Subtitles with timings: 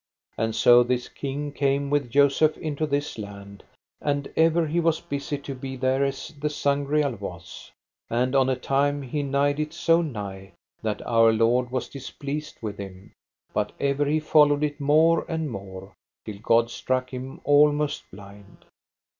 [0.35, 3.63] And so this king came with Joseph into this land,
[4.01, 7.69] and ever he was busy to be thereas the Sangreal was;
[8.09, 12.79] and on a time he nighed it so nigh that Our Lord was displeased with
[12.79, 13.13] him,
[13.53, 15.93] but ever he followed it more and more,
[16.25, 18.65] till God struck him almost blind.